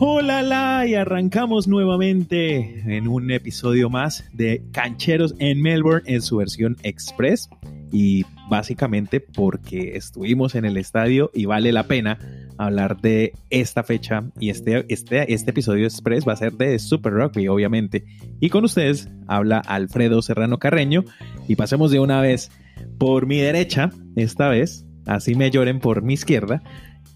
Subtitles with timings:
[0.00, 6.36] Hola, la, y arrancamos nuevamente en un episodio más de Cancheros en Melbourne en su
[6.36, 7.50] versión express.
[7.90, 12.18] Y básicamente porque estuvimos en el estadio y vale la pena
[12.58, 14.30] hablar de esta fecha.
[14.38, 18.04] Y este, este, este episodio express va a ser de Super Rugby, obviamente.
[18.40, 21.04] Y con ustedes habla Alfredo Serrano Carreño.
[21.48, 22.52] Y pasemos de una vez
[22.98, 24.87] por mi derecha, esta vez.
[25.08, 26.62] Así me lloren por mi izquierda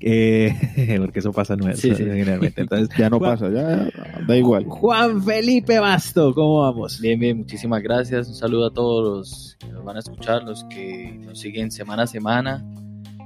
[0.04, 2.04] eh, porque eso pasa no sí, sí.
[2.04, 2.62] generalmente.
[2.62, 3.88] Entonces, ya no pasa, ya
[4.26, 4.64] da igual.
[4.64, 7.00] Juan Felipe Basto, ¿cómo vamos?
[7.00, 8.28] Bien, bien, muchísimas gracias.
[8.28, 12.02] Un saludo a todos los que nos van a escuchar, los que nos siguen semana
[12.02, 12.64] a semana.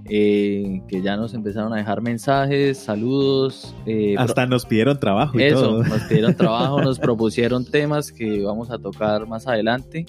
[0.08, 3.74] Eh, que ya nos empezaron a dejar mensajes, saludos.
[3.86, 5.82] Eh, Hasta nos pidieron trabajo y eso, todo.
[5.82, 10.06] nos pidieron trabajo, nos propusieron temas que vamos a tocar más adelante.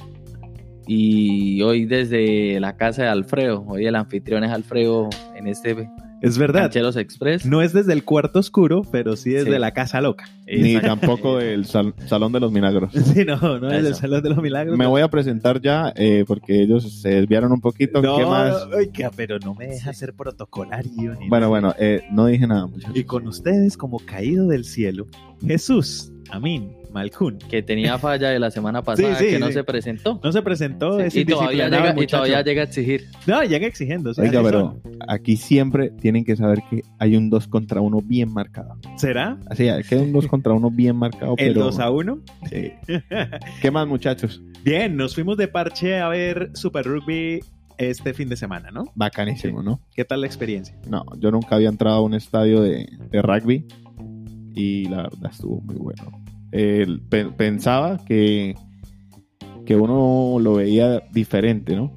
[0.88, 5.76] Y hoy desde la casa de Alfredo, hoy el anfitrión es Alfredo en este
[6.20, 6.64] es verdad.
[6.64, 7.46] Cancheros Express.
[7.46, 9.60] No es desde el cuarto oscuro, pero sí desde sí.
[9.60, 10.28] la casa loca.
[10.48, 12.92] Ni tampoco del sal Salón de los Milagros.
[13.18, 14.78] Sí, no, no es del Salón de los Milagros.
[14.78, 18.02] Me voy a presentar ya eh, porque ellos se desviaron un poquito.
[18.02, 18.68] No, ¿Qué más?
[18.76, 21.16] Oiga, pero no me deja ser protocolario.
[21.16, 21.48] Ni bueno, nada.
[21.48, 22.96] bueno, eh, no dije nada, muchachos.
[22.96, 25.08] Y con ustedes, como caído del cielo,
[25.46, 26.12] Jesús.
[26.98, 27.38] Malcún.
[27.38, 29.54] Que tenía falla de la semana pasada, sí, sí, que no sí.
[29.54, 30.20] se presentó.
[30.24, 31.00] No se presentó.
[31.00, 33.06] Es y, todavía llega, y todavía llega a exigir.
[33.28, 34.10] No, llega exigiendo.
[34.10, 34.82] O sea, Oiga, pero son.
[35.08, 38.78] aquí siempre tienen que saber que hay un 2 contra 1 bien marcado.
[38.96, 39.38] ¿Será?
[39.48, 41.36] Así, que hay un 2 contra 1 bien marcado.
[41.38, 41.66] ¿El pero...
[41.66, 42.20] 2 a 1?
[42.50, 42.72] Sí.
[43.62, 44.42] ¿Qué más, muchachos?
[44.64, 47.42] Bien, nos fuimos de parche a ver Super Rugby
[47.78, 48.86] este fin de semana, ¿no?
[48.96, 49.82] Bacanísimo, ¿no?
[49.96, 50.76] ¿Qué tal la experiencia?
[50.90, 53.68] No, yo nunca había entrado a un estadio de, de rugby
[54.58, 56.27] y la verdad estuvo muy bueno.
[56.60, 58.56] Eh, pe pensaba que,
[59.66, 61.94] que uno lo veía diferente, ¿no?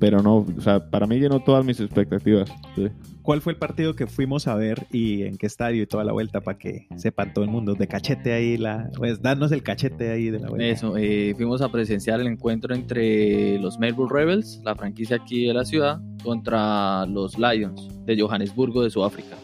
[0.00, 2.50] Pero no, o sea, para mí llenó todas mis expectativas.
[2.74, 2.88] Sí.
[3.20, 6.12] ¿Cuál fue el partido que fuimos a ver y en qué estadio y toda la
[6.12, 7.74] vuelta para que sepan todo el mundo?
[7.74, 10.66] De cachete ahí, la, pues darnos el cachete ahí de la vuelta.
[10.66, 15.54] Eso, eh, fuimos a presenciar el encuentro entre los Melbourne Rebels, la franquicia aquí de
[15.54, 19.36] la ciudad, contra los Lions de Johannesburgo de Sudáfrica.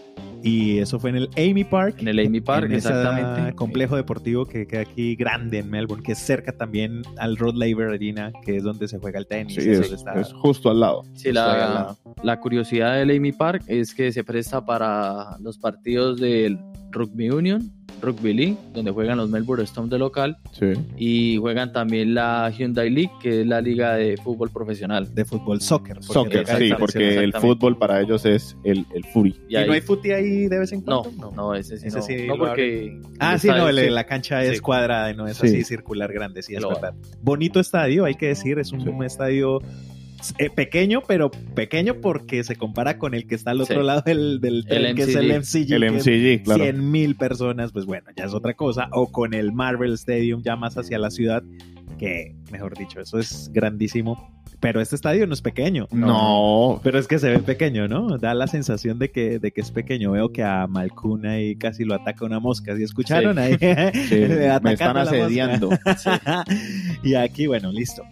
[0.42, 1.96] Y eso fue en el Amy Park.
[1.98, 3.54] En el Amy Park, en exactamente.
[3.54, 7.88] complejo deportivo que queda aquí grande en Melbourne, que es cerca también al Rod Laver
[7.88, 9.54] Arena, que es donde se juega el tenis.
[9.54, 11.04] Sí, es, está, es, justo al lado.
[11.14, 11.98] Sí, la, lado.
[12.22, 16.58] la, curiosidad del Amy Park es que se presta para los partidos del
[16.90, 20.36] Rugby Union, Rugby League, donde juegan los Melbourne Storm de local.
[20.52, 20.72] Sí.
[20.96, 25.14] Y juegan también la Hyundai League, que es la liga de fútbol profesional.
[25.14, 26.02] De fútbol soccer.
[26.02, 29.34] Soccer, sí, porque el fútbol para ellos es el, el furi.
[29.48, 31.10] ¿Y, ¿Y no hay footy ahí de vez en cuando?
[31.16, 31.88] No, no, no ese sí.
[31.88, 33.00] Ese no, sí no porque.
[33.18, 34.60] Ah, sí, no, el, la cancha es sí.
[34.60, 35.46] cuadrada, no es Sí.
[35.46, 36.94] así circular grande, sí, es verdad.
[37.22, 38.90] Bonito estadio, hay que decir, es un Sí.
[39.04, 39.60] estadio
[40.38, 43.86] eh, pequeño, pero pequeño porque se compara con el que está al otro Sí.
[43.86, 45.72] lado del, del tren, El que es el MCG.
[45.74, 46.64] El MCG, claro.
[46.64, 48.88] 100 mil personas, pues bueno, ya es otra cosa.
[48.92, 51.42] O con el Marvel Stadium ya más hacia la ciudad,
[51.98, 54.32] que mejor dicho, eso es grandísimo.
[54.60, 55.86] Pero este estadio no es pequeño.
[55.92, 56.80] No.
[56.82, 58.18] Pero es que se ve pequeño, ¿no?
[58.18, 60.10] Da la sensación de que, de que es pequeño.
[60.10, 62.76] Veo que a Malcún ahí casi lo ataca una mosca.
[62.76, 63.40] ¿Sí escucharon Sí.
[63.40, 63.56] ahí?
[64.08, 64.16] Sí,
[64.62, 65.70] me están asediando.
[67.04, 68.02] y aquí, bueno, listo.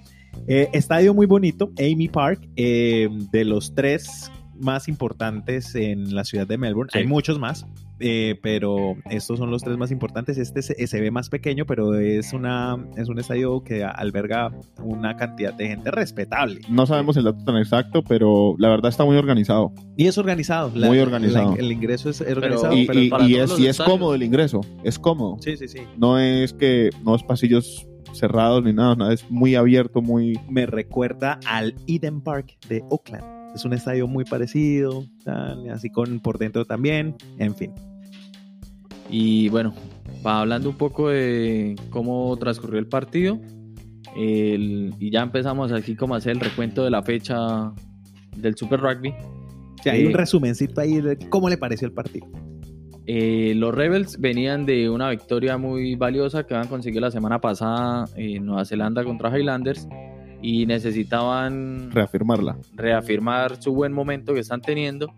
[0.48, 6.46] Eh, estadio muy bonito, Amy Park, eh, de los tres más importantes en la ciudad
[6.46, 6.90] de Melbourne.
[6.92, 7.00] Sí.
[7.00, 7.66] Hay muchos más,
[7.98, 10.38] eh, pero estos son los tres más importantes.
[10.38, 14.52] Este se, se, ve más pequeño, pero es, una, es un estadio que alberga
[14.82, 16.60] una cantidad de gente respetable.
[16.70, 19.72] No sabemos el dato tan exacto, pero la verdad está muy organizado.
[19.96, 20.70] Y es organizado.
[20.74, 21.56] La, muy organizado.
[21.56, 22.72] La, el ingreso es organizado.
[22.72, 24.60] y, pero y, y es, y es cómodo el ingreso.
[24.84, 25.38] Es cómodo.
[25.40, 25.80] Sí, sí, sí.
[25.98, 30.38] No es que no es pasillos cerrados ni nada, nada, es muy abierto, muy...
[30.48, 33.24] Me recuerda al Eden Park de Oakland.
[33.54, 37.72] Es un estadio muy parecido, tal, así con por dentro también, en fin.
[39.08, 39.72] Y bueno,
[40.26, 43.40] va hablando un poco de cómo transcurrió el partido.
[44.16, 47.72] El, y ya empezamos aquí como a hacer el recuento de la fecha
[48.36, 49.10] del Super Rugby.
[49.10, 52.26] O sea, hay Eh, un resumencito ahí de cómo le pareció el partido.
[53.06, 58.06] Eh, los Rebels venían de una victoria muy valiosa que habían conseguido la semana pasada
[58.16, 59.88] en Nueva Zelanda contra Highlanders
[60.42, 62.56] y necesitaban reafirmarla.
[62.74, 65.12] reafirmar su buen momento que están teniendo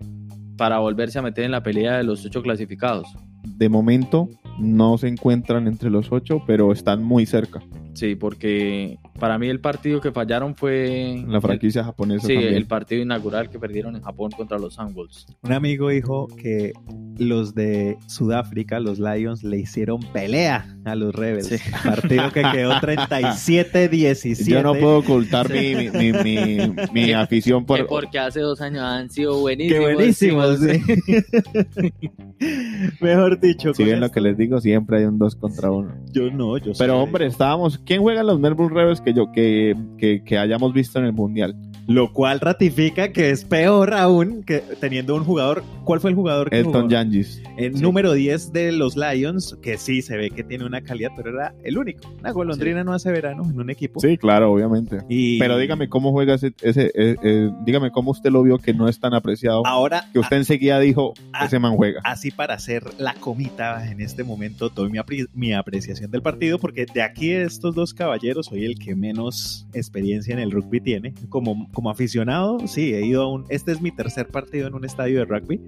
[0.57, 3.07] para volverse a meter en la pelea de los ocho clasificados.
[3.45, 7.63] De momento no se encuentran entre los ocho, pero están muy cerca.
[7.95, 11.23] Sí, porque para mí el partido que fallaron fue...
[11.27, 12.55] La franquicia japonesa Sí, también.
[12.55, 15.27] el partido inaugural que perdieron en Japón contra los Sunwolves.
[15.43, 16.73] Un amigo dijo que
[17.19, 21.47] los de Sudáfrica, los Lions, le hicieron pelea a los Rebels.
[21.49, 21.57] Sí.
[21.85, 24.47] Partido que quedó 37-17.
[24.49, 25.75] Yo no puedo ocultar Sí.
[25.77, 27.87] mi, mi, mi, mi- afición Que por...
[27.87, 29.95] porque hace dos años han sido Qué buenísimos.
[29.95, 30.59] buenísimos.
[30.61, 31.93] sí.
[33.01, 33.75] Mejor dicho.
[33.75, 35.93] Si ven lo que les digo, siempre hay un 2 contra 1.
[36.13, 37.79] Yo no, yo Pero hombre, estábamos...
[37.79, 41.55] ¿Quién juega los Melbourne Rebels que yo que, que, hayamos visto en el Mundial?
[41.89, 45.65] Lo cual ratifica que es peor aún que teniendo un jugador.
[45.85, 46.91] ¿Cuál fue el jugador que Elton?
[46.91, 47.43] Yangis.
[47.57, 47.83] El Sí.
[47.83, 51.55] número 10 de los Lions, que sí se ve que tiene una calidad, pero era
[51.65, 52.01] el único.
[52.21, 54.01] Una golondrina no hace verano en un equipo.
[54.01, 54.99] Sí, claro, obviamente.
[55.09, 56.53] Y Pero dígame cómo juega ese...
[56.61, 59.67] ese eh, eh, dígame cómo usted lo vio que no es tan apreciado.
[59.67, 62.03] ahora, Que usted enseguida dijo, ese man juega.
[62.05, 66.59] así para hacer la comita en este momento, doy mi, apre- mi apreciación del partido,
[66.59, 71.15] porque de aquí estos dos caballeros soy el que menos experiencia en el rugby tiene.
[71.31, 73.45] Como, como aficionado, sí, he ido a un...
[73.51, 75.61] Este es mi tercer partido en un estadio de rugby.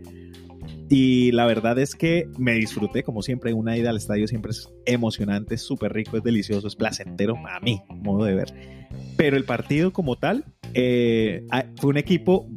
[0.89, 4.69] Y la verdad es que me disfruté, como siempre, una ida al estadio siempre es
[4.87, 8.53] emocionante, es súper rico, es delicioso, es placentero a mí, modo de ver.
[9.17, 11.47] Pero el partido como tal eh,
[11.77, 12.49] fue un equipo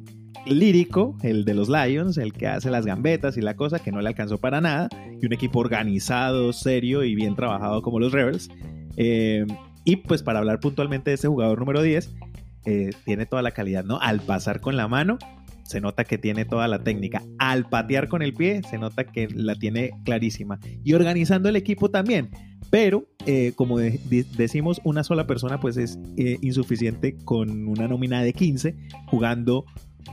[0.47, 4.01] lírico, el de los Lions, el que hace las gambetas y la cosa, que no
[4.01, 4.89] le alcanzó para nada,
[5.21, 8.49] y un equipo organizado, serio y bien trabajado como los Rebels.
[8.97, 9.45] Eh,
[9.85, 12.15] y pues para hablar puntualmente de ese jugador número 10,
[12.65, 13.99] eh, tiene toda la calidad, ¿no?
[13.99, 15.17] Al pasar con la mano,
[15.63, 17.21] se nota que tiene toda la técnica.
[17.39, 20.59] Al patear con el pie, se nota que la tiene clarísima.
[20.83, 22.29] Y organizando el equipo también.
[22.69, 27.87] Pero, eh, como de- de- decimos, una sola persona pues es eh, insuficiente con una
[27.87, 28.75] nómina de 15
[29.07, 29.65] jugando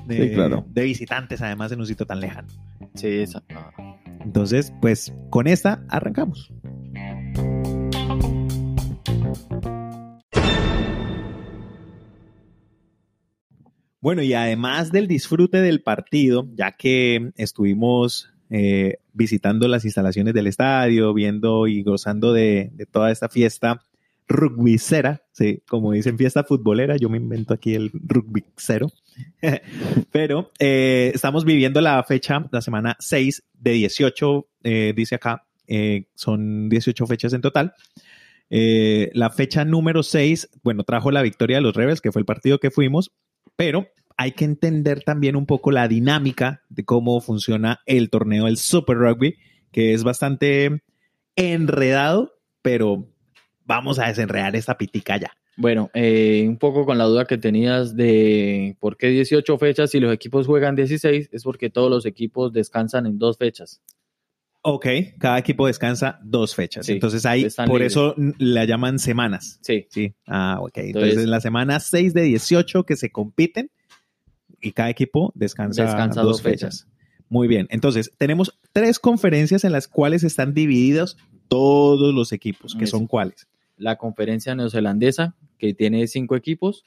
[0.06, 0.66] de, Sí, claro.
[0.68, 2.48] de visitantes, además en un sitio tan lejano.
[2.94, 3.42] Sí, esa.
[4.20, 6.52] Entonces, pues con esta arrancamos.
[14.00, 20.46] Bueno, y además del disfrute del partido, ya que estuvimos eh, visitando las instalaciones del
[20.46, 23.84] estadio, viendo y gozando de, toda esta fiesta
[24.26, 28.90] rugbycera, sí, como dicen fiesta futbolera, yo me invento aquí el rugbycero.
[30.12, 36.06] Pero eh, estamos viviendo la fecha, la semana 6 de 18, eh, dice acá, eh,
[36.14, 37.74] son 18 fechas en total.
[38.50, 42.26] Eh, la fecha número 6, bueno, trajo la victoria de los Rebels, que fue el
[42.26, 43.12] partido que fuimos,
[43.60, 48.56] pero hay que entender también un poco la dinámica de cómo funciona el torneo del
[48.56, 49.36] Super Rugby,
[49.70, 50.80] que es bastante
[51.36, 53.06] enredado, pero
[53.66, 55.32] vamos a desenredar esta pitica ya.
[55.58, 60.00] Bueno, eh, un poco con la duda que tenías de por qué 18 fechas y
[60.00, 63.82] los equipos juegan 16, es porque todos los equipos descansan en dos fechas.
[64.62, 64.86] Ok,
[65.18, 66.84] cada equipo descansa dos fechas.
[66.86, 67.92] Sí, Entonces ahí, por libres.
[67.92, 69.58] eso la llaman semanas.
[69.62, 70.12] Sí, Sí.
[70.26, 70.72] Ah, ok.
[70.78, 73.70] Entonces, Entonces- en la semana 6 de 18 que se compiten
[74.60, 76.86] y cada equipo descansa, Descansa dos dos fechas.
[77.30, 77.68] Muy bien.
[77.70, 81.16] Entonces, tenemos tres conferencias en las cuales están divididos
[81.48, 83.46] todos los equipos, que son cuáles.
[83.78, 86.84] la conferencia neozelandesa, que tiene cinco equipos,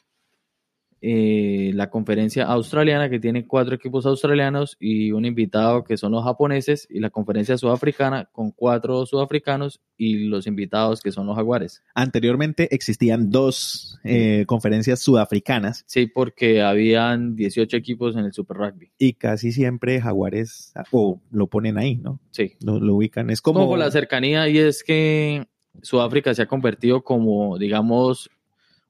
[1.05, 6.23] eh, la conferencia australiana, que tiene cuatro equipos australianos y un invitado que son los
[6.23, 11.83] japoneses, y la conferencia sudafricana con cuatro sudafricanos y los invitados que son los jaguares.
[11.93, 18.91] Anteriormente existían dos eh, conferencias sudafricanas Sí, porque habían 18 equipos en el Super Rugby.
[18.97, 22.21] y casi siempre Jaguares o lo ponen ahí, ¿no?
[22.31, 22.53] Sí.
[22.63, 23.29] Lo, lo ubican.
[23.29, 25.47] Es como como la cercanía y es que
[25.81, 28.29] Sudáfrica se ha convertido como, digamos,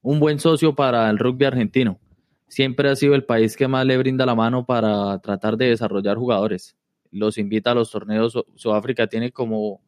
[0.03, 1.99] un buen socio para el rugby argentino.
[2.53, 6.17] Siempre ha sido el país que más le brinda la mano para tratar de desarrollar
[6.17, 6.75] jugadores.
[7.09, 8.33] Los invita a los torneos.
[8.33, 9.81] Su- Sudáfrica tiene como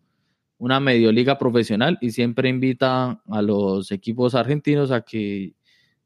[0.57, 5.53] una medio liga profesional y siempre invita a los equipos argentinos a que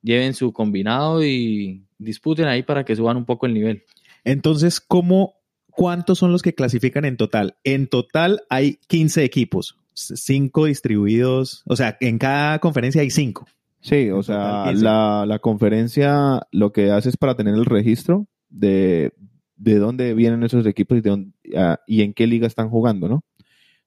[0.01, 3.83] lleven su combinado y disputen ahí para que suban un poco el nivel.
[4.25, 5.35] Entonces, ¿cómo,
[5.71, 7.55] ¿cuántos son los que clasifican en total?
[7.63, 13.47] En total hay 15 equipos, cinco distribuidos, o sea, en cada conferencia hay cinco.
[13.81, 14.83] Sí, o sea, total, 15.
[14.83, 19.13] la, la conferencia lo que hace es para tener el registro de,
[19.55, 23.07] de dónde vienen esos equipos y, de dónde- ah, y en qué liga están jugando,
[23.07, 23.23] ¿no?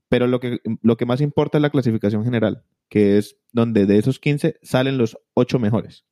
[0.08, 3.99] Pero lo que, lo que más importa es la clasificación general, que es donde de
[3.99, 6.04] esos 15 salen los 8 mejores.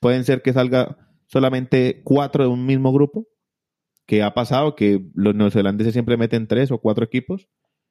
[0.00, 0.96] Pueden ser que salga
[1.26, 3.26] solamente 4 de un mismo grupo,
[4.06, 7.48] que ha pasado que los neozelandeses siempre meten 3 o 4 equipos.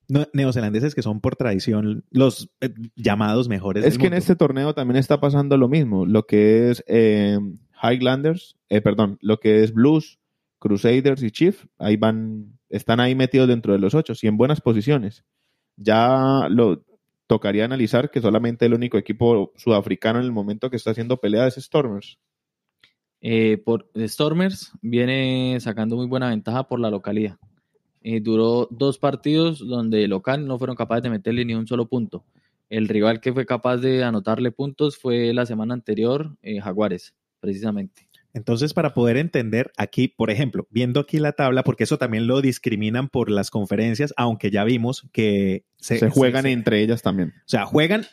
[0.07, 3.85] No- neozelandeses que son por tradición los eh, llamados mejores.
[3.85, 6.05] Es del que en este torneo también está pasando lo mismo.
[6.05, 7.39] Lo que es eh,
[7.81, 10.19] Highlanders, eh, perdón, lo que es Blues,
[10.59, 14.61] Crusaders y Chief, ahí van, están ahí metidos dentro de los ocho y en buenas
[14.61, 15.23] posiciones.
[15.77, 16.83] Ya lo,
[17.27, 21.47] tocaría analizar que solamente el único equipo sudafricano en el momento que está haciendo pelea
[21.47, 22.19] es Stormers.
[23.21, 27.37] Eh, por Stormers viene sacando muy buena ventaja por la localidad.
[28.07, 31.87] Eh, duró dos partidos donde el local no fueron capaces de meterle ni un solo
[31.87, 32.23] punto.
[32.69, 38.07] El rival que fue capaz de anotarle puntos fue la semana anterior, eh, Jaguares, precisamente.
[38.31, 42.41] Entonces, para poder entender aquí, por ejemplo, viendo aquí la tabla, porque eso también lo
[42.41, 47.29] discriminan por las conferencias, aunque ya vimos que se, juegan se, entre ellas también.
[47.29, 48.05] O sea, juegan,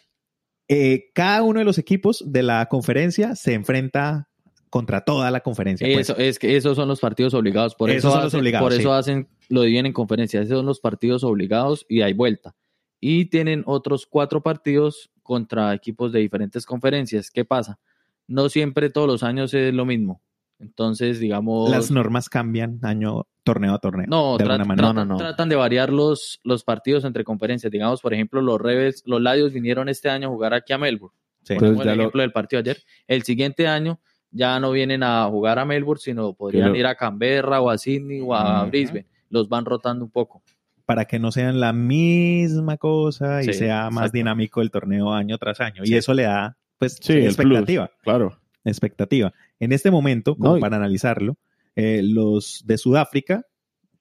[0.68, 4.30] eh, cada uno de los equipos de la conferencia se enfrenta
[4.72, 5.86] contra toda la conferencia.
[5.86, 6.08] Pues.
[6.08, 7.74] Eso, es que esos son los partidos obligados.
[7.74, 8.98] Por eso, hacen, los obligados, por eso sí.
[8.98, 10.46] hacen, lo dividen en conferencias.
[10.46, 12.56] Esos son los partidos obligados y hay vuelta.
[12.98, 17.30] Y tienen otros cuatro partidos contra equipos de diferentes conferencias.
[17.30, 17.80] ¿Qué pasa?
[18.26, 20.22] No siempre todos los años es lo mismo.
[20.58, 21.68] Entonces, digamos.
[21.68, 24.06] Las normas cambian año, torneo a torneo.
[24.08, 24.88] No, de tra alguna manera.
[24.88, 25.18] tratan, no, no.
[25.18, 27.70] tratan de variar los, los partidos entre conferencias.
[27.70, 31.14] Digamos, por ejemplo, los Rebels, los Lions vinieron este año a jugar aquí a Melbourne.
[31.42, 31.56] Sí.
[31.56, 32.82] Ponemos Entonces, el lo- ejemplo del partido ayer.
[33.06, 34.00] El siguiente año
[34.32, 38.20] ya no vienen a jugar a Melbourne, sino podrían ir a Canberra o a Sydney
[38.20, 38.64] o a.
[38.64, 39.06] Brisbane.
[39.30, 40.42] Los van rotando un poco.
[40.84, 44.12] Para que no sean la misma cosa y Sí, sea más exacto.
[44.18, 45.84] dinámico el torneo año tras año.
[45.84, 45.92] Sí.
[45.92, 47.90] Y eso le da, pues, Sí, expectativa.
[48.02, 48.36] Claro.
[48.64, 49.32] expectativa.
[49.60, 51.36] En este momento, como No, y- para analizarlo,
[51.76, 53.46] eh, los de Sudáfrica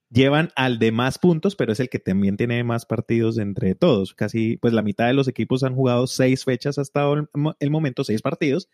[0.10, 4.14] llevan al de más puntos, pero es el que también tiene más partidos entre todos.
[4.14, 7.06] Casi, pues la mitad de los equipos han jugado seis fechas hasta
[7.60, 8.68] el momento, seis partidos,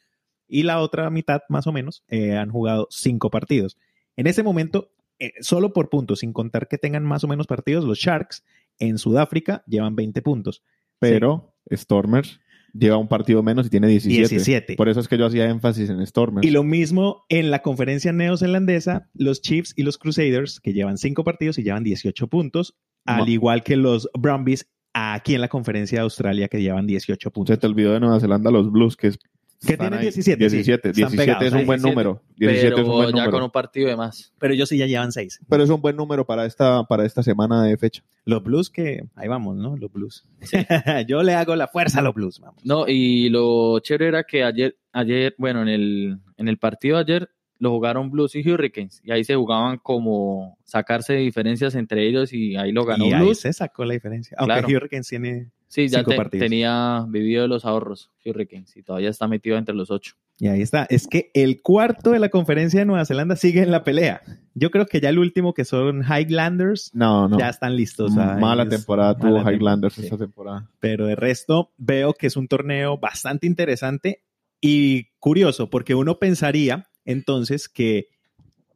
[0.48, 3.78] y la otra mitad, más o menos, eh, han jugado cinco partidos.
[4.16, 7.86] En ese momento, eh, solo por puntos, sin contar que tengan más o menos partidos,
[7.86, 8.44] los Sharks
[8.80, 10.64] en Sudáfrica llevan 20 puntos.
[11.00, 12.40] Pero Stormers
[12.74, 14.30] lleva un partido menos y tiene 17.
[14.30, 14.76] 17.
[14.76, 16.46] Por eso es que yo hacía énfasis en Stormers.
[16.46, 21.24] Y lo mismo en la conferencia neozelandesa, los Chiefs y los Crusaders, que llevan cinco
[21.24, 22.76] partidos y llevan 18 puntos,
[23.06, 27.54] al igual que los Brumbies aquí en la conferencia de Australia, que llevan 18 puntos.
[27.54, 29.20] Se te olvidó de Nueva Zelanda los Blues, que es.
[29.66, 30.06] Que están tienen ahí.
[30.06, 30.56] 17, sí.
[30.58, 32.22] 17, Están 17 es un buen 17, número.
[32.38, 33.32] 17 pero es un buen ya número.
[33.32, 34.34] con un partido de más.
[34.40, 35.40] Pero ellos sí ya llevan seis.
[35.50, 38.04] Pero es un buen número para esta, para esta semana de fecha.
[38.26, 39.76] Los Blues que, ahí vamos, ¿no?
[39.78, 40.26] Los Blues.
[41.08, 42.64] Yo le hago la fuerza a los Blues, vamos.
[42.64, 47.02] No, y lo chévere era que ayer, ayer, bueno, en el, en el partido de
[47.04, 49.02] ayer lo jugaron Blues y Hurricanes.
[49.04, 53.22] Y ahí se jugaban como sacarse diferencias entre ellos y ahí lo ganó y ahí
[53.24, 53.40] Blues.
[53.40, 54.38] se sacó la diferencia.
[54.40, 54.68] Aunque Claro.
[54.78, 56.46] Hurricanes tiene, Sí, ya te- partidos.
[56.46, 60.16] tenía vivido de los ahorros Hurricanes y todavía está metido entre los ocho.
[60.40, 60.86] y ahí está.
[60.90, 64.22] Es que el cuarto de la conferencia de Nueva Zelanda sigue en la pelea.
[64.54, 67.38] Yo creo que ya el último, que son Highlanders, No, no.
[67.40, 68.12] ya están listos.
[68.12, 70.04] Mala temporada Mala tuvo Highlanders sí.
[70.04, 70.70] esta temporada.
[70.80, 74.22] pero de resto veo que es un torneo bastante interesante
[74.62, 78.08] y curioso, porque uno pensaría entonces que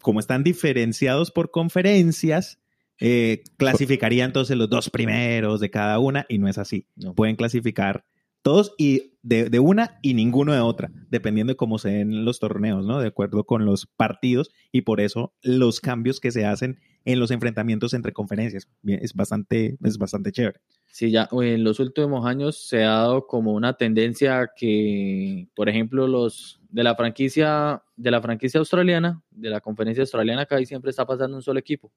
[0.01, 2.60] como están diferenciados por conferencias,
[3.01, 6.86] eh, clasificaría entonces los dos primeros de cada una y no es así.
[6.96, 7.15] No.
[7.15, 8.05] Pueden clasificar
[8.43, 12.39] todos y de, de una y ninguno de otra, dependiendo de cómo se den los
[12.39, 13.00] torneos, ¿no?
[13.00, 17.31] De acuerdo con los partidos y por eso los cambios que se hacen en los
[17.31, 18.67] enfrentamientos entre conferencias.
[18.84, 20.60] Es bastante, es bastante chévere.
[20.91, 26.08] Sí, ya en los últimos años se ha dado como una tendencia que, por ejemplo,
[26.08, 30.91] los de la franquicia, de la franquicia australiana, de la conferencia australiana, que ahí siempre
[30.91, 31.91] está pasando un solo equipo.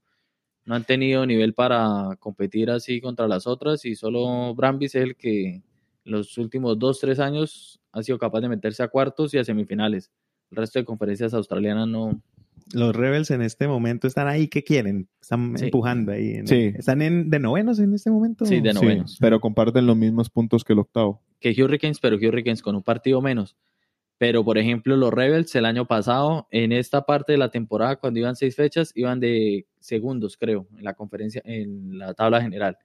[0.67, 5.17] No han tenido nivel para competir así contra las otras y solo Brambis es el
[5.17, 5.63] que
[6.05, 10.11] los últimos dos, tres años ha sido capaz de meterse a cuartos y a semifinales.
[10.51, 12.21] El resto de conferencias australianas no.
[12.73, 15.07] Los Rebels en este momento están ahí, ¿qué quieren?
[15.21, 15.67] Están Sí.
[15.67, 16.31] empujando ahí.
[16.37, 16.73] en- Sí.
[16.77, 18.47] ¿Están en, de novenos en este momento?
[18.47, 19.19] Sí, de Sí, novenos.
[19.21, 21.21] pero comparten los mismos puntos que el octavo.
[21.41, 23.55] que Hurricanes, pero Hurricanes con un partido menos.
[24.19, 28.21] Pero, por ejemplo, los Rebels el año pasado, en esta parte de la temporada, cuando
[28.21, 32.79] iban seis fechas, iban de segundos, creo, en la conferencia, en la tabla general.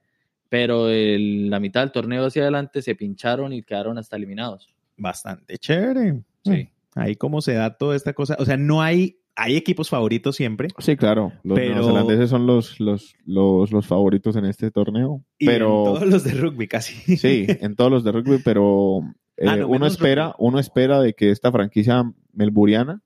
[0.48, 4.74] Pero en la mitad del torneo hacia adelante se pincharon y quedaron hasta eliminados.
[4.96, 6.20] Bastante chévere.
[6.44, 6.68] Sí.
[6.96, 8.34] Ahí cómo se da toda esta cosa.
[8.40, 10.66] O sea, no hay, hay equipos favoritos siempre.
[10.78, 11.32] Sí, claro.
[11.44, 15.24] Los Pero- neozelandeses son los, los, los, los favoritos en este torneo.
[15.38, 17.16] Y pero en todos los de rugby casi.
[17.16, 19.02] sí, en todos los de rugby, pero
[19.48, 23.02] Ah, no, uno espera, uno espera de que esta franquicia melburiana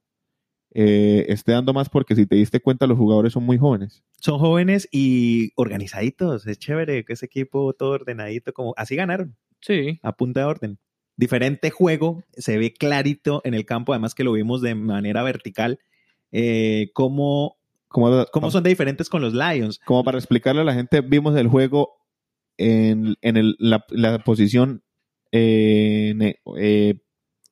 [0.73, 4.03] eh, esté dando más porque si te diste cuenta los jugadores son muy jóvenes.
[4.21, 6.47] Son jóvenes y organizaditos.
[6.47, 10.79] Es chévere que ese equipo todo ordenadito, como así ganaron, Sí, a punta de orden.
[11.17, 15.79] Diferente juego, se ve clarito en el campo, además que lo vimos de manera vertical,
[16.33, 19.79] eh, cómo, Como, cómo son de diferentes con los Lions.
[19.85, 21.93] como para explicarle a la gente, vimos el juego
[22.57, 24.83] en, en el- la, la posición,
[25.37, 26.95] eh, eh,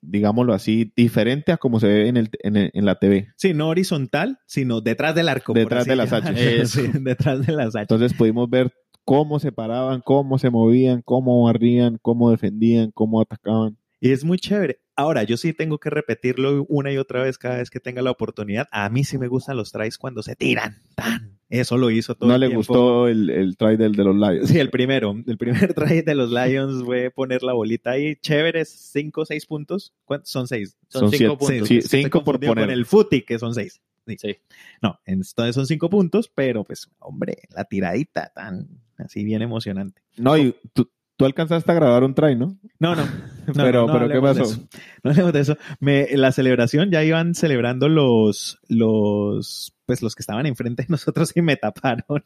[0.01, 3.29] digámoslo así, diferente a como se ve en, el, en, el- en la TV.
[3.37, 5.53] Sí, no horizontal, sino detrás del arco.
[5.53, 6.11] Detrás de las.
[6.71, 7.83] Sí, detrás de las hachas.
[7.91, 8.73] Entonces pudimos ver
[9.05, 13.77] cómo se paraban, cómo se movían, cómo barrían, cómo defendían, cómo atacaban.
[14.04, 14.80] Y es muy chévere.
[14.97, 18.11] Ahora, yo sí tengo que repetirlo una y otra vez cada vez que tenga la
[18.11, 18.66] oportunidad.
[18.73, 20.82] A mí sí me gustan los tries cuando se tiran.
[20.97, 21.38] Tan.
[21.49, 22.59] Eso lo hizo todo No el le tiempo.
[22.66, 24.49] gustó el, el try del de los Lions.
[24.49, 25.14] Sí, el primero.
[25.25, 28.16] El primer try de los Lions fue poner la bolita ahí.
[28.16, 29.94] Chéveres, cinco o seis puntos.
[30.04, 30.30] ¿Cuántos?
[30.30, 30.76] Son seis.
[30.88, 31.49] Son, cinco siete- puntos.
[31.49, 32.64] sí, Es que estoy cinco por poner.
[32.64, 33.80] Con el footy, que son seis.
[34.09, 34.16] Sí.
[34.18, 34.37] Sí.
[34.82, 38.66] No, entonces son cinco puntos, pero pues, hombre, la tiradita tan
[38.97, 40.02] así bien emocionante.
[40.16, 42.59] No, y tú, tú alcanzaste a grabar un try, ¿no?
[42.78, 43.02] No, no.
[43.47, 44.61] no, pero, no, no pero ¿qué pasó?
[45.02, 45.57] No hablemos de eso.
[45.81, 51.33] Me, la celebración ya iban celebrando los, los, pues los que estaban enfrente de nosotros
[51.35, 52.23] y me taparon.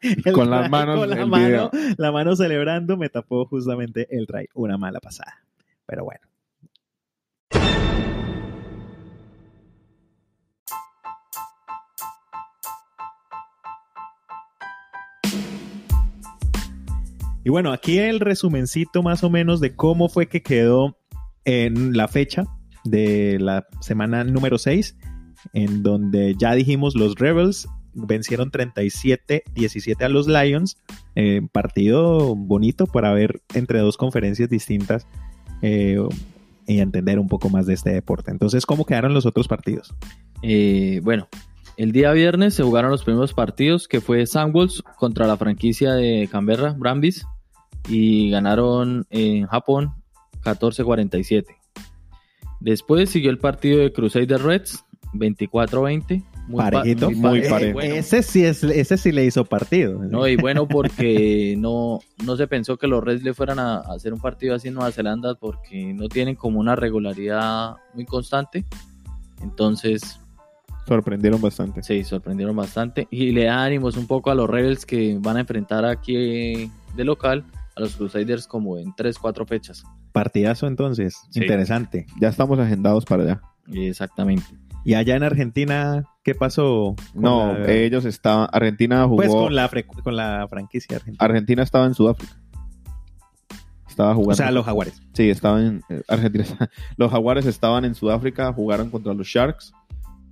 [0.00, 4.48] El Con las manos con la mano, la mano celebrando me tapó justamente el try.
[4.54, 5.44] Una mala pasada.
[5.86, 6.20] Pero bueno.
[17.44, 20.96] Y bueno, aquí el resumencito más o menos de cómo fue que quedó
[21.44, 22.44] en la fecha
[22.84, 24.96] de la semana número 6,
[25.52, 30.78] en donde ya dijimos los Rebels vencieron 37-17 a los Lions.
[31.14, 35.06] Eh, partido bonito para ver entre dos conferencias distintas
[35.62, 35.98] eh,
[36.66, 38.30] y entender un poco más de este deporte.
[38.30, 39.94] Entonces, ¿cómo quedaron los otros partidos?
[40.42, 41.28] Eh, bueno,
[41.76, 46.28] el día viernes se jugaron los primeros partidos, que fue Sandwolves contra la franquicia de
[46.30, 47.26] Canberra, Brambis,
[47.88, 49.92] y ganaron en Japón
[50.42, 51.44] 14-47.
[52.60, 56.24] Después siguió el partido de Crusader Reds, 24-20.
[56.46, 57.10] Muy pa- Parejito.
[57.10, 57.72] muy pare- parejo.
[57.74, 57.94] bueno.
[57.94, 59.98] Ese sí es, ese sí le hizo partido.
[60.02, 63.94] No, y bueno, porque no, no se pensó que los Reds le fueran a, a
[63.94, 68.64] hacer un partido así en Nueva Zelanda porque no tienen como una regularidad muy constante.
[69.42, 70.20] Entonces,
[70.86, 71.82] Sorprendieron bastante.
[71.82, 73.08] sí, sorprendieron bastante.
[73.10, 77.04] Y le da ánimos un poco a los Rebels que van a enfrentar aquí de
[77.04, 77.44] local
[77.76, 79.84] a los Crusaders como en 3, 4 fechas.
[80.12, 81.16] Partidazo entonces.
[81.30, 81.40] Sí.
[81.40, 82.06] Interesante.
[82.20, 83.42] Ya estamos agendados para allá.
[83.72, 84.44] Exactamente.
[84.84, 86.94] Y allá en Argentina, ¿qué pasó?
[87.14, 88.48] No, la- ellos estaban.
[88.52, 89.16] Argentina jugó.
[89.16, 91.24] pues con la, fre- con la franquicia argentina.
[91.24, 92.36] Argentina estaba en Sudáfrica.
[93.88, 94.32] Estaba jugando.
[94.32, 95.00] O sea, los jaguares.
[95.12, 96.44] Sí, estaban en eh, Argentina.
[96.96, 99.72] Los Jaguares estaban en Sudáfrica, jugaron contra los Sharks.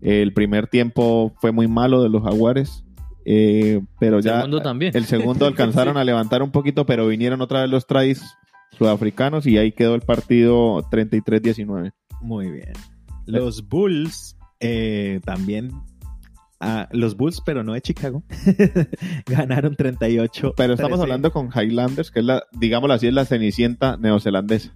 [0.01, 2.85] El primer tiempo fue muy malo de los Jaguares,
[3.25, 4.97] eh, pero El ya segundo también.
[4.97, 8.23] el segundo alcanzaron a levantar un poquito, pero vinieron otra vez los tries
[8.79, 11.93] sudafricanos y ahí quedó el partido 33-19.
[12.21, 12.73] Muy bien.
[13.27, 15.71] Los Bulls eh, también.
[16.61, 18.23] ah, los Bulls, pero no de Chicago.
[19.27, 20.55] ganaron 38.
[20.57, 21.03] Pero estamos 13.
[21.03, 24.73] hablando con Highlanders, que es la, digámoslo así, es la cenicienta neozelandesa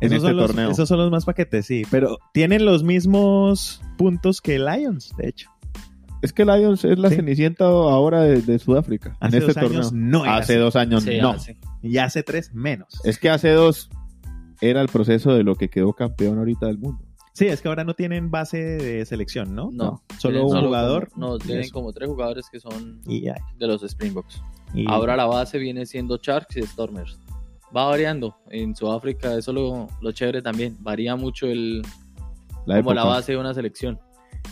[0.00, 0.70] en Esos este los- torneo.
[0.70, 1.82] esos son los más paquetes, sí.
[1.90, 5.50] Pero tienen los mismos puntos que Lions, de hecho.
[6.26, 7.16] Es que Lions es la Sí.
[7.16, 10.08] cenicienta ahora de, de Sudáfrica Hace en este dos años torneo.
[10.10, 10.60] no era hace así.
[10.62, 11.30] dos años Sí, no.
[11.30, 11.58] hace.
[11.82, 12.88] Y hace tres menos.
[13.04, 13.88] Es que hace dos
[14.60, 17.02] era el proceso de lo que quedó campeón ahorita del mundo.
[17.32, 19.68] Sí, es que ahora no tienen base de selección, ¿no?
[19.70, 21.10] No, Solo un solo jugador.
[21.10, 21.72] como- no, tienen eso.
[21.74, 24.42] como tres jugadores que son de los Springboks.
[24.74, 27.18] Y- Ahora la base viene siendo Sharks y Stormers.
[27.76, 28.36] Va variando.
[28.50, 30.76] En Sudáfrica eso lo, lo chévere también.
[30.80, 31.82] Varía mucho el
[32.64, 34.00] La como la base de una selección.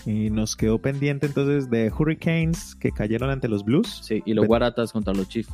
[0.06, 4.00] Y nos quedó pendiente entonces de Hurricanes que cayeron ante los Blues.
[4.02, 5.50] Sí, y los Guaratas contra los Chiefs.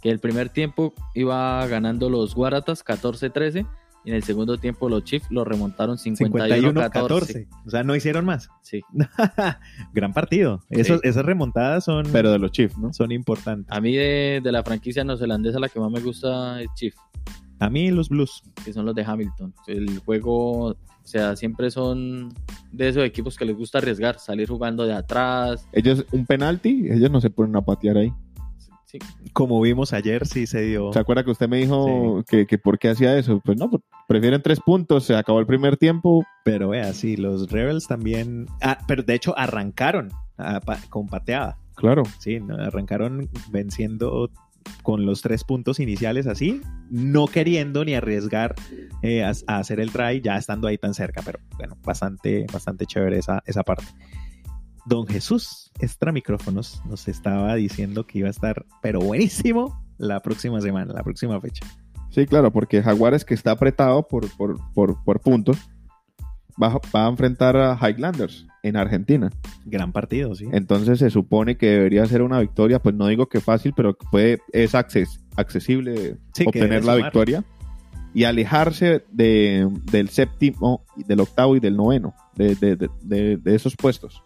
[0.00, 3.66] Que el primer tiempo iba ganando los Guaratas 14-13
[4.02, 6.90] y en el segundo tiempo los Chiefs lo remontaron 51-14.
[6.90, 7.46] 51-14.
[7.66, 8.48] O sea, no hicieron más.
[8.62, 8.80] Sí.
[9.92, 10.62] Gran partido.
[10.70, 11.08] Esos- Sí.
[11.08, 12.92] Esas remontadas son, Pero de los Chiefs, ¿no?
[12.92, 13.66] son importantes.
[13.70, 16.96] A mí de, de la franquicia neozelandesa la que más me gusta es Chiefs,
[17.60, 18.42] A mí los Blues.
[18.64, 19.54] que son los de Hamilton.
[19.66, 22.32] El juego, o sea, siempre son
[22.72, 25.66] de esos equipos que les gusta arriesgar, salir jugando de atrás.
[25.72, 28.12] Ellos, un penalti, ellos no se ponen a patear ahí.
[28.86, 28.98] Sí,
[29.32, 30.92] Como vimos ayer, sí se dio.
[30.92, 33.40] ¿Se acuerda que usted me dijo que, que por qué hacía eso?
[33.44, 36.24] Pues no, pues prefieren tres puntos, se acabó el primer tiempo.
[36.44, 38.46] Pero vea, sí, los Rebels también.
[38.60, 41.56] Ah, pero de hecho arrancaron ah, pa- con pateada.
[41.76, 42.02] Claro.
[42.18, 42.56] Sí, ¿no?
[42.56, 44.28] arrancaron venciendo
[44.82, 48.54] con los tres puntos iniciales así, no queriendo ni arriesgar
[49.02, 52.86] eh, a, a hacer el try ya estando ahí tan cerca, pero bueno, bastante, bastante
[52.86, 53.84] chévere esa, esa parte.
[54.86, 60.60] Don Jesús Extra Micrófonos nos estaba diciendo que iba a estar, pero buenísimo, la próxima
[60.60, 61.66] semana, la próxima fecha.
[62.10, 65.58] Sí, claro, porque Jaguares que está apretado por, por, por, por puntos,
[66.60, 69.30] va, a- va a enfrentar a Highlanders en Argentina.
[69.64, 70.46] Gran partido, sí.
[70.52, 74.40] Entonces se supone que debería ser una victoria, pues no digo que fácil, pero puede,
[74.52, 77.02] es acces- accesible Sí, obtener la sumar.
[77.10, 77.44] victoria
[78.12, 83.54] y alejarse de, del séptimo, del octavo y del noveno, de, de- de- de- de
[83.54, 84.22] esos puestos.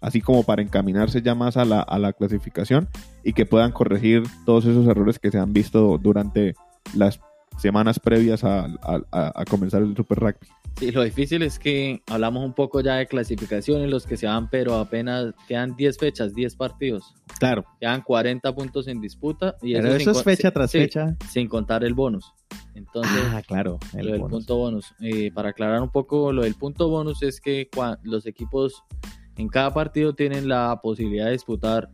[0.00, 2.88] así como para encaminarse ya más a la, a la clasificación
[3.24, 6.54] y que puedan corregir todos esos errores que se han visto durante
[6.94, 7.18] las
[7.58, 10.46] semanas previas a, a- a- comenzar el Super Rugby.
[10.78, 14.50] Sí, lo difícil es que hablamos un poco ya de clasificaciones, los que se van,
[14.50, 17.14] pero apenas quedan 10 fechas, 10 partidos.
[17.38, 17.64] Claro.
[17.80, 19.54] Quedan 40 puntos en disputa.
[19.62, 21.16] Y Pero sin eso es fecha tras sí, fecha.
[21.30, 22.32] Sin contar el bonus.
[22.74, 23.78] Entonces, Ah, claro.
[23.96, 24.38] el lo del bonus.
[24.38, 24.94] punto bonus.
[25.00, 27.68] Eh, para aclarar un poco, lo del punto bonus es que
[28.02, 28.82] los equipos
[29.36, 31.88] en cada partido tienen la posibilidad de disputar.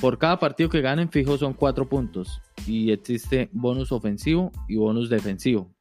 [0.00, 2.40] Por cada partido que ganen, fijo son cuatro puntos.
[2.66, 5.72] Y existe bonus ofensivo y bonus defensivo.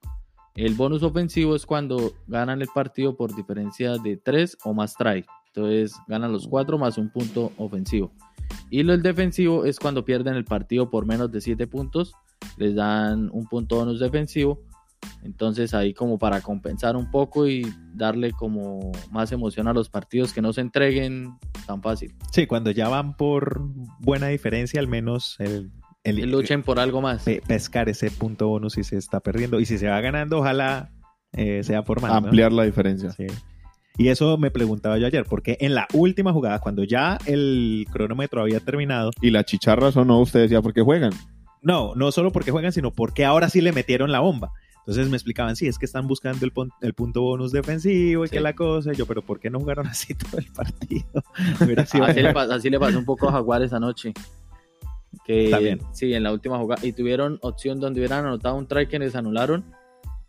[0.56, 5.26] El bonus ofensivo es cuando ganan el partido por diferencia de tres o más try.
[5.48, 8.14] Entonces ganan los cuatro más un punto ofensivo.
[8.70, 12.14] Y lo del defensivo es cuando pierden el partido por menos de siete puntos.
[12.58, 14.62] Les dan un punto bonus defensivo.
[15.24, 20.34] Entonces ahí como para compensar un poco y darle como más emoción a los partidos
[20.34, 22.16] que no se entreguen tan fácil.
[22.32, 23.62] Sí, cuando ya van por
[24.00, 25.72] buena diferencia, al menos el,
[26.06, 27.24] el- luchen por algo más.
[27.24, 29.60] pe- pescar ese punto bonus si se está perdiendo.
[29.60, 30.92] Y si se va ganando, ojalá
[31.34, 32.12] eh, sea por más.
[32.12, 32.18] ¿no?
[32.18, 33.12] Ampliar la diferencia.
[33.12, 33.28] Sí.
[33.98, 38.42] Y eso me preguntaba yo ayer, porque en la última jugada, cuando ya el cronómetro
[38.42, 41.12] había terminado, Y la chicharra o no, usted decía, ¿por qué juegan?
[41.62, 44.52] no, no solo porque juegan, sino porque ahora sí le metieron la bomba.
[44.80, 48.28] Entonces me explicaban, sí, es que están buscando el, pon- el punto bonus defensivo y
[48.28, 48.34] Sí.
[48.36, 48.92] que la cosa.
[48.94, 51.24] Y yo, pero ¿por qué no jugaron así todo el partido?
[51.82, 52.34] Así le, mejor.
[52.36, 54.14] pas- así le pasó un poco a Jaguares anoche.
[55.26, 55.80] Que, También.
[55.92, 56.86] Sí, en la última jugada.
[56.86, 59.66] Y tuvieron opción donde hubieran anotado un try que les anularon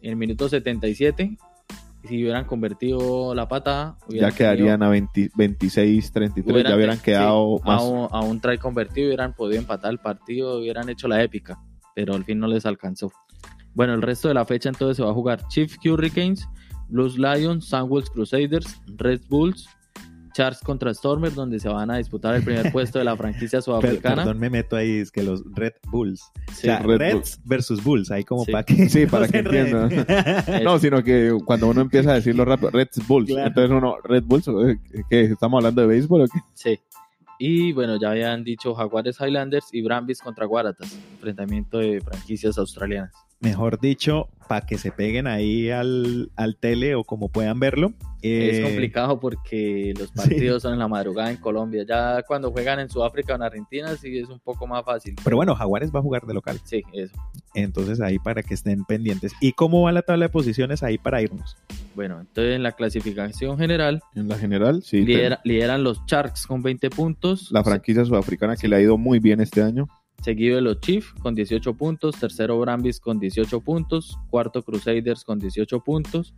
[0.00, 1.36] en el minuto 77.
[2.04, 6.76] Y si hubieran convertido la patada, Ya quedarían tenido- a 20 26, 33, hubieran- ya
[6.76, 7.82] hubieran sí, quedado a más.
[7.82, 11.58] un, a un try convertido, hubieran podido empatar el partido, hubieran hecho la épica.
[11.94, 13.10] Pero al fin no les alcanzó.
[13.74, 16.48] Bueno, el resto de la fecha entonces se va a jugar Chief Hurricanes,
[16.88, 19.68] Blues Lions, Sunwolves Crusaders, Red Bulls,
[20.36, 24.16] Charts contra Stormers, donde se van a disputar el primer puesto de la franquicia sudafricana.
[24.16, 26.20] perdón, me meto ahí, es que los Red Bulls.
[26.52, 28.52] Sí, o sea, Red Reds versus Bulls, ahí como Sí.
[28.52, 28.88] para que.
[28.90, 30.06] Sí, para que entiendan.
[30.62, 33.48] No, sino que cuando uno empieza a decirlo rápido, Red Bulls, Claro.
[33.48, 35.22] entonces uno, Red Bulls, eh, ¿qué?
[35.22, 36.38] ¿Estamos hablando de béisbol o qué?
[36.54, 36.78] Sí.
[37.38, 43.12] Y bueno, ya habían dicho Jaguares Highlanders y Brambis contra Guaratas, enfrentamiento de franquicias australianas.
[43.40, 47.92] Mejor dicho, para que se peguen ahí al, al tele o como puedan verlo.
[48.22, 51.84] Es Eh, complicado porque los partidos son en la madrugada en Colombia.
[51.88, 55.14] Ya cuando juegan en Sudáfrica o en Argentina sí es un poco más fácil.
[55.22, 56.58] Pero bueno, Jaguares va a jugar de local.
[56.64, 57.14] Sí, eso.
[57.54, 59.32] Entonces ahí para que estén pendientes.
[59.40, 61.56] ¿Y cómo va la tabla de posiciones ahí para irnos?
[61.94, 65.04] Bueno, entonces en la clasificación general En la general, sí.
[65.04, 67.50] lidera- lideran los Sharks con 20 puntos.
[67.52, 69.88] La franquicia sudafricana que le ha ido muy bien este año.
[70.22, 72.16] Seguido de los Chiefs con 18 puntos.
[72.18, 74.18] Tercero Brambis con 18 puntos.
[74.30, 76.34] Cuarto Crusaders con 18 puntos.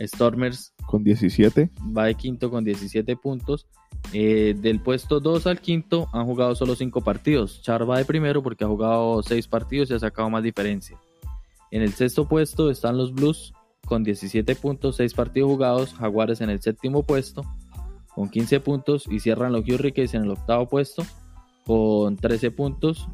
[0.00, 1.70] Stormers con 17.
[1.96, 3.66] va de quinto con 17 puntos.
[4.12, 7.62] Eh, del puesto 2 al quinto han jugado solo 5 partidos.
[7.62, 10.98] Char va de primero porque ha jugado 6 partidos y ha sacado más diferencia.
[11.70, 13.52] En el sexto puesto están los Blues
[13.86, 15.94] con 17 puntos, 6 partidos jugados.
[15.94, 17.42] Jaguares en el séptimo puesto
[18.14, 21.04] con 15 puntos y cierran los Hurricanes en el octavo puesto
[21.64, 23.08] con 13 puntos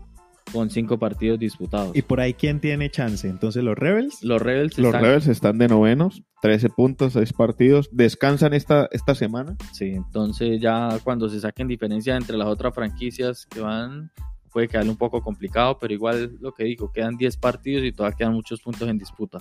[0.53, 1.97] con 5 partidos disputados.
[1.97, 3.29] Y por ahí, ¿quién tiene chance?
[3.29, 4.23] Entonces, los Rebels.
[4.25, 7.89] los Rebels Los están- Rebels están de novenos, 13 puntos, 6 partidos.
[7.93, 9.57] Descansan esta, esta semana.
[9.73, 14.11] Sí, entonces ya cuando se saquen diferencia entre las otras franquicias que van,
[14.53, 18.17] puede quedarle un poco complicado, pero igual lo que digo, quedan 10 partidos y todavía
[18.17, 19.39] quedan muchos puntos en disputa.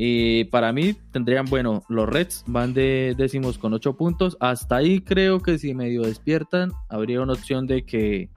[0.00, 4.36] Y para mí tendrían, bueno, los Reds van de décimos con 8 puntos.
[4.38, 8.30] Hasta ahí creo que si medio despiertan, habría una opción de que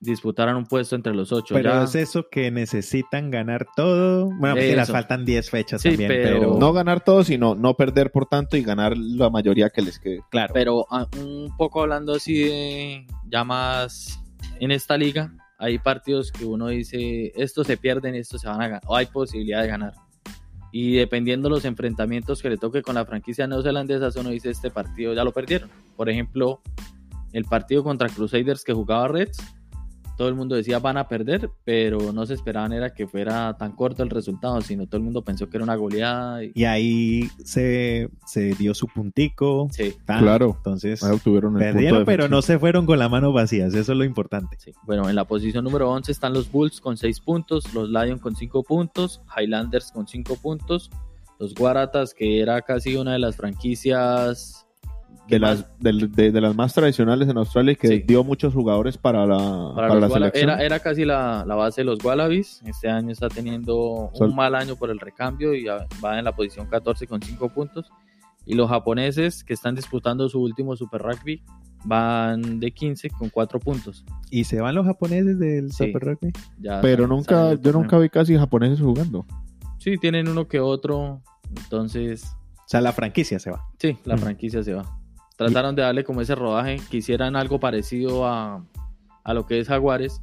[0.00, 1.54] disputaran un puesto entre los 8.
[1.54, 4.26] Pero es eso que necesitan ganar todo.
[4.30, 4.92] Bueno, porque les Eso.
[4.92, 8.56] faltan 10 fechas Sí, también, pero- pero, No ganar todo, sino no perder por tanto
[8.56, 10.20] y ganar la mayoría que les quede.
[10.30, 10.54] claro.
[10.54, 14.18] Pero ah, un poco hablando así de ya más
[14.58, 18.66] en esta liga, hay partidos que uno dice, estos se pierden, estos se van a
[18.68, 19.92] ganar, o hay posibilidad de ganar.
[20.72, 25.12] Y dependiendo los enfrentamientos que le toque con la franquicia neozelandesa, uno dice, este partido
[25.12, 25.70] ya lo perdieron.
[25.96, 26.62] Por ejemplo,
[27.32, 29.38] el partido contra Crusaders que jugaba Reds,
[30.22, 33.72] todo el mundo decía van a perder, pero no se esperaban era que fuera tan
[33.72, 36.44] corto el resultado, sino todo el mundo pensó que era una goleada.
[36.44, 39.66] Y, Y ahí se, se dio su puntico.
[39.72, 39.96] sí.
[40.04, 40.20] tan.
[40.20, 40.54] Claro.
[40.58, 43.74] Entonces, Ahí obtuvieron el perdieron, punto pero no se fueron con las manos vacías.
[43.74, 44.56] Eso es lo importante.
[44.60, 44.72] Sí.
[44.84, 48.36] Bueno, en la posición número 11 están los Bulls con 6 puntos, los Lions con
[48.36, 50.88] 5 puntos, Highlanders con 5 puntos,
[51.40, 54.68] los Guaratas, que era casi una de las franquicias
[55.28, 57.98] de las, del- de, de las más tradicionales en Australia y que Sí.
[58.06, 60.50] dio muchos jugadores para la, para para la selección.
[60.50, 62.60] era, era casi la, la base de los Wallabies.
[62.66, 66.34] Este año está teniendo Sol- un mal año por el recambio y va en la
[66.34, 67.90] posición 14 con 5 puntos.
[68.44, 71.42] Y los japoneses que están disputando su último Super Rugby
[71.84, 74.04] van de 15 con 4 puntos.
[74.30, 75.86] ¿Y se van los japoneses del Sí.
[75.86, 76.32] Super Rugby?
[76.60, 77.82] Ya Pero salen- nunca, salen del yo torneo.
[77.82, 79.24] nunca vi casi japoneses jugando.
[79.78, 81.22] Sí, tienen uno que otro.
[81.56, 82.24] Entonces,
[82.58, 83.64] O sea, la franquicia se va.
[83.78, 84.18] sí, la Mm.
[84.18, 84.84] franquicia se va.
[85.42, 88.64] Trataron de darle como ese rodaje, quisieran algo parecido a,
[89.24, 90.22] a lo que es Jaguares,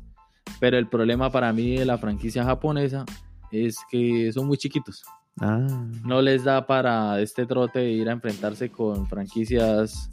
[0.60, 3.06] pero el problema para mí de la franquicia japonesa
[3.52, 5.04] es que son muy chiquitos.
[5.42, 5.86] Ah.
[6.06, 10.10] No les da para este trote de ir a enfrentarse con franquicias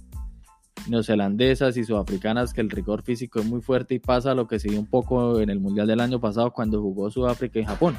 [0.89, 4.69] neozelandesas y sudafricanas que el rigor físico es muy fuerte y pasa lo que se
[4.69, 7.97] dio un poco en el Mundial del año pasado cuando jugó Sudáfrica y Japón.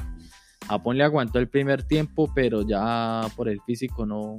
[0.66, 4.38] Japón le aguantó el primer tiempo, pero ya por el físico no,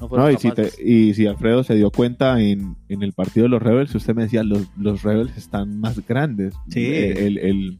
[0.00, 3.48] no y, si te- y si Alfredo se dio cuenta en, en el partido de
[3.50, 6.54] los Rebels, usted me decía, los, los Rebels están más grandes.
[6.70, 6.84] Sí.
[6.86, 7.78] Eh, El, el,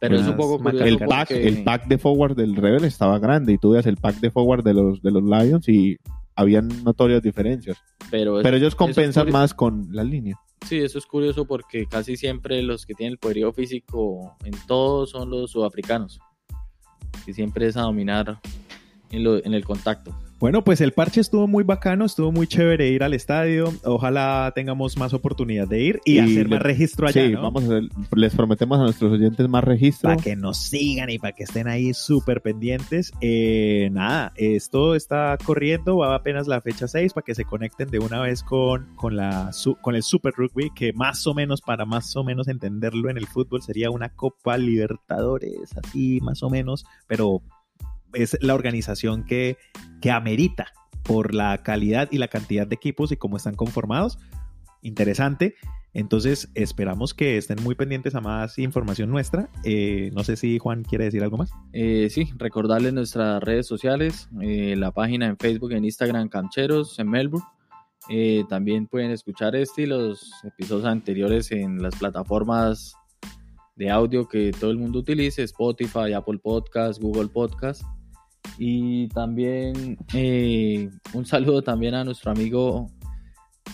[0.00, 3.58] Pero es un poco el, pack, el pack de forward del Rebel estaba grande y
[3.58, 5.96] tú veas el pack de forward de los, de los Lions y
[6.34, 7.76] habían notorias diferencias.
[8.10, 10.36] pero, es- Pero ellos es compensan más con la línea.
[10.66, 15.06] Sí, eso es curioso porque casi siempre los que tienen el poderío físico en todo
[15.06, 16.18] son los sudafricanos,
[17.24, 18.40] que siempre es a dominar
[19.10, 20.14] en, lo- en el contacto.
[20.40, 23.74] Bueno, pues el parche estuvo muy bacano, estuvo muy chévere ir al estadio.
[23.84, 27.42] Ojalá tengamos más oportunidad de ir y, Y hacer le- más registro allá, sí, ¿no?
[27.42, 30.08] vamos a hacer- les prometemos a nuestros oyentes más registro.
[30.08, 33.12] Para que nos sigan y para que estén ahí súper pendientes.
[33.20, 37.98] Eh, nada, esto está corriendo, va apenas la fecha 6 para que se conecten de
[37.98, 41.84] una vez con, con, la, su- con el Super Rugby, que más o menos, para
[41.84, 46.86] más o menos entenderlo en el fútbol, sería una Copa Libertadores, así más o menos,
[47.06, 47.42] pero
[48.14, 49.56] es la organización que,
[50.00, 54.18] que amerita por la calidad y la cantidad de equipos y cómo están conformados.
[54.82, 55.54] Interesante.
[55.92, 59.48] Entonces, esperamos que estén muy pendientes a más información nuestra.
[59.64, 61.50] Eh, no sé si Juan quiere decir algo más.
[61.72, 67.10] Eh, sí, recordarles nuestras redes sociales, eh, la página en Facebook, en Instagram, Cancheros, en
[67.10, 67.46] Melbourne.
[68.48, 72.94] También pueden escuchar este y los episodios anteriores en las plataformas
[73.76, 77.82] de audio que todo el mundo utilice, Spotify, Apple Podcast, Google Podcast.
[78.58, 82.90] Y también eh, un saludo también a nuestro amigo,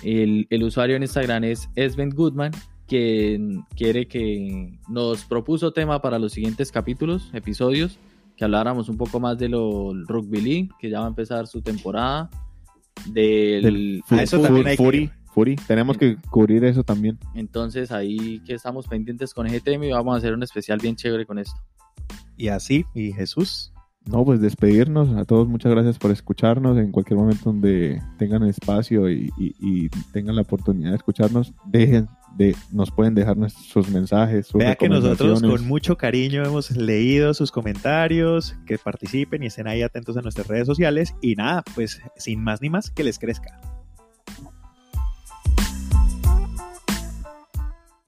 [0.04, 2.52] el, el usuario en Instagram es Esben Goodman,
[2.86, 7.98] quien quiere que nos propuso tema para los siguientes capítulos, episodios,
[8.36, 11.62] que habláramos un poco más de lo Rugby League, que ya va a empezar su
[11.62, 12.30] temporada,
[13.06, 14.46] del, Del del eso fútbol.
[14.46, 15.56] también hay que- Fury, Fury.
[15.66, 17.18] Tenemos que cubrir eso también.
[17.34, 20.96] Entonces ahí que estamos pendientes con ese tema y vamos a hacer un especial bien
[20.96, 21.58] chévere con esto.
[22.36, 23.72] Y así, y Jesús.
[24.06, 25.16] No, pues despedirnos.
[25.16, 26.78] A todos muchas gracias por escucharnos.
[26.78, 32.06] En cualquier momento donde tengan espacio y, y- y tengan la oportunidad de escucharnos, dejen
[32.36, 36.70] de, nos pueden dejar nuestros sus mensajes, sus Vea que nosotros con mucho cariño hemos
[36.76, 41.14] leído sus comentarios, que participen y estén ahí atentos a nuestras redes sociales.
[41.20, 43.58] Y nada, pues sin más ni más, que les crezca.